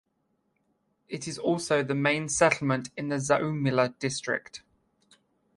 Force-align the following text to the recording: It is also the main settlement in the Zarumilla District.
It 1.09 1.27
is 1.27 1.37
also 1.37 1.83
the 1.83 1.93
main 1.93 2.27
settlement 2.27 2.89
in 2.97 3.09
the 3.09 3.17
Zarumilla 3.17 3.93
District. 3.99 4.63